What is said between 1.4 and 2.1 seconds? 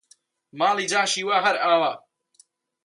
هەر ئاوا!